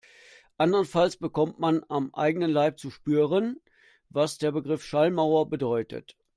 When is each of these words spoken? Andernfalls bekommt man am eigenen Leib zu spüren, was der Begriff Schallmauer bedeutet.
Andernfalls 0.57 1.15
bekommt 1.17 1.59
man 1.59 1.83
am 1.87 2.09
eigenen 2.15 2.49
Leib 2.49 2.79
zu 2.79 2.89
spüren, 2.89 3.57
was 4.09 4.39
der 4.39 4.51
Begriff 4.51 4.83
Schallmauer 4.83 5.47
bedeutet. 5.47 6.17